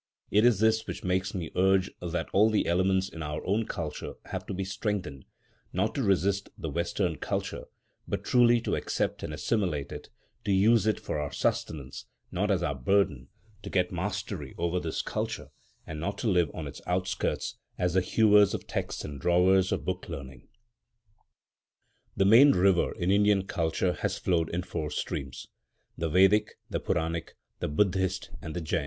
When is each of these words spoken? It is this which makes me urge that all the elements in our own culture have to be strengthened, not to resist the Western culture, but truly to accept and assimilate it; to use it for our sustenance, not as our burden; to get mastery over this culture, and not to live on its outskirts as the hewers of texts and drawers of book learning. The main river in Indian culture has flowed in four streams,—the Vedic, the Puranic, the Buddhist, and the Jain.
It 0.31 0.45
is 0.47 0.59
this 0.59 0.87
which 0.87 1.03
makes 1.03 1.35
me 1.35 1.51
urge 1.55 1.91
that 2.01 2.27
all 2.33 2.49
the 2.49 2.65
elements 2.65 3.07
in 3.07 3.21
our 3.21 3.45
own 3.45 3.67
culture 3.67 4.15
have 4.25 4.47
to 4.47 4.53
be 4.55 4.63
strengthened, 4.63 5.25
not 5.73 5.93
to 5.93 6.01
resist 6.01 6.49
the 6.57 6.71
Western 6.71 7.17
culture, 7.17 7.65
but 8.07 8.23
truly 8.23 8.59
to 8.61 8.75
accept 8.75 9.21
and 9.21 9.31
assimilate 9.31 9.91
it; 9.91 10.09
to 10.45 10.51
use 10.51 10.87
it 10.87 10.99
for 10.99 11.19
our 11.19 11.31
sustenance, 11.31 12.05
not 12.31 12.49
as 12.49 12.63
our 12.63 12.73
burden; 12.73 13.27
to 13.61 13.69
get 13.69 13.91
mastery 13.91 14.55
over 14.57 14.79
this 14.79 15.03
culture, 15.03 15.51
and 15.85 15.99
not 15.99 16.17
to 16.17 16.27
live 16.31 16.49
on 16.51 16.65
its 16.65 16.81
outskirts 16.87 17.57
as 17.77 17.93
the 17.93 18.01
hewers 18.01 18.55
of 18.55 18.65
texts 18.65 19.05
and 19.05 19.21
drawers 19.21 19.71
of 19.71 19.85
book 19.85 20.09
learning. 20.09 20.47
The 22.17 22.25
main 22.25 22.53
river 22.53 22.91
in 22.95 23.11
Indian 23.11 23.45
culture 23.45 23.93
has 23.93 24.17
flowed 24.17 24.49
in 24.49 24.63
four 24.63 24.89
streams,—the 24.89 26.09
Vedic, 26.09 26.57
the 26.71 26.79
Puranic, 26.79 27.35
the 27.59 27.67
Buddhist, 27.67 28.31
and 28.41 28.55
the 28.55 28.61
Jain. 28.61 28.79